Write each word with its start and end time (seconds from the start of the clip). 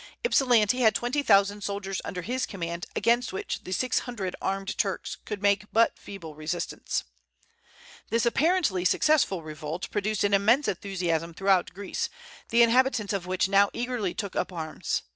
Ypsilanti 0.25 0.79
had 0.79 0.95
twenty 0.95 1.21
thousand 1.21 1.63
soldiers 1.63 2.01
under 2.03 2.23
his 2.23 2.47
command, 2.47 2.87
against 2.95 3.31
which 3.31 3.63
the 3.65 3.71
six 3.71 3.99
hundred 3.99 4.35
armed 4.41 4.75
Turks 4.79 5.15
could 5.25 5.43
make 5.43 5.65
but 5.71 5.95
feeble 5.99 6.33
resistance. 6.33 7.03
This 8.09 8.25
apparently 8.25 8.83
successful 8.83 9.43
revolt 9.43 9.91
produced 9.91 10.23
an 10.23 10.33
immense 10.33 10.67
enthusiasm 10.67 11.35
throughout 11.35 11.71
Greece, 11.75 12.09
the 12.49 12.63
inhabitants 12.63 13.13
of 13.13 13.27
which 13.27 13.47
now 13.47 13.69
eagerly 13.75 14.15
took 14.15 14.35
up 14.35 14.51
arms. 14.51 15.03